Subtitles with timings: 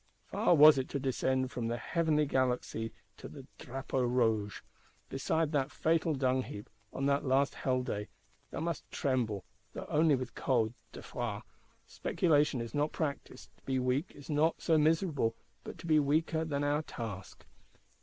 [0.25, 4.61] Far was it to descend from the heavenly Galaxy to the Drapeau Rouge:
[5.09, 8.07] beside that fatal dung heap, on that last hell day,
[8.49, 11.43] thou must "tremble," though only with cold, "de froid."
[11.85, 16.43] Speculation is not practice: to be weak is not so miserable; but to be weaker
[16.43, 17.45] than our task.